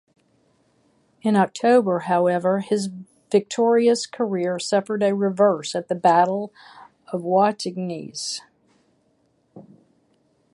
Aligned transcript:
In 1.21 1.35
October, 1.35 1.99
however, 1.99 2.59
his 2.61 2.89
victorious 3.31 4.07
career 4.07 4.57
suffered 4.57 5.03
a 5.03 5.13
reverse 5.13 5.75
at 5.75 5.89
the 5.89 5.93
Battle 5.93 6.51
of 7.09 7.21
Wattignies. 7.21 8.41